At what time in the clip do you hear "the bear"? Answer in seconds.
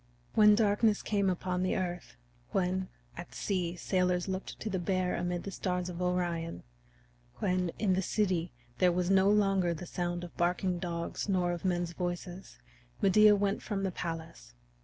4.67-5.15